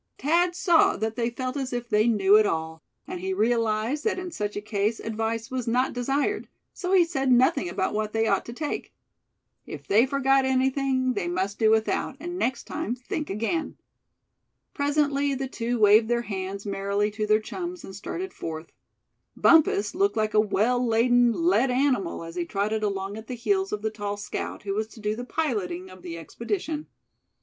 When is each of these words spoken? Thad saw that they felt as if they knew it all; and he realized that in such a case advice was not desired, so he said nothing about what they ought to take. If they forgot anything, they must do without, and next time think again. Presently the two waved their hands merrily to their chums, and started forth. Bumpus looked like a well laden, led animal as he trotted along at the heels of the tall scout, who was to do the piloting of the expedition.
Thad 0.17 0.55
saw 0.55 0.97
that 0.97 1.15
they 1.15 1.29
felt 1.29 1.55
as 1.55 1.71
if 1.71 1.87
they 1.87 2.07
knew 2.07 2.35
it 2.37 2.45
all; 2.47 2.81
and 3.05 3.19
he 3.19 3.35
realized 3.35 4.03
that 4.03 4.17
in 4.17 4.31
such 4.31 4.55
a 4.55 4.59
case 4.59 4.99
advice 4.99 5.51
was 5.51 5.67
not 5.67 5.93
desired, 5.93 6.47
so 6.73 6.91
he 6.93 7.05
said 7.05 7.31
nothing 7.31 7.69
about 7.69 7.93
what 7.93 8.11
they 8.11 8.25
ought 8.25 8.43
to 8.45 8.51
take. 8.53 8.95
If 9.67 9.85
they 9.87 10.07
forgot 10.07 10.43
anything, 10.43 11.13
they 11.13 11.27
must 11.27 11.59
do 11.59 11.69
without, 11.69 12.17
and 12.19 12.35
next 12.39 12.63
time 12.63 12.95
think 12.95 13.29
again. 13.29 13.77
Presently 14.73 15.35
the 15.35 15.47
two 15.47 15.77
waved 15.77 16.07
their 16.07 16.23
hands 16.23 16.65
merrily 16.65 17.11
to 17.11 17.27
their 17.27 17.39
chums, 17.39 17.83
and 17.83 17.95
started 17.95 18.33
forth. 18.33 18.71
Bumpus 19.37 19.93
looked 19.93 20.17
like 20.17 20.33
a 20.33 20.39
well 20.39 20.83
laden, 20.83 21.31
led 21.31 21.69
animal 21.69 22.23
as 22.23 22.33
he 22.35 22.45
trotted 22.45 22.81
along 22.81 23.17
at 23.17 23.27
the 23.27 23.35
heels 23.35 23.71
of 23.71 23.83
the 23.83 23.91
tall 23.91 24.17
scout, 24.17 24.63
who 24.63 24.73
was 24.73 24.87
to 24.87 24.99
do 24.99 25.15
the 25.15 25.23
piloting 25.23 25.91
of 25.91 26.01
the 26.01 26.17
expedition. 26.17 26.87